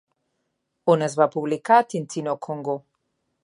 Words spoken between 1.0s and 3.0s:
es va publicar Tintin au Congo?